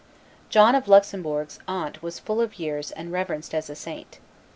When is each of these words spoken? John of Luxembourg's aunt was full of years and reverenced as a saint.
John 0.49 0.73
of 0.73 0.87
Luxembourg's 0.87 1.59
aunt 1.67 2.01
was 2.01 2.17
full 2.17 2.41
of 2.41 2.57
years 2.57 2.89
and 2.89 3.11
reverenced 3.11 3.53
as 3.53 3.69
a 3.69 3.75
saint. 3.75 4.17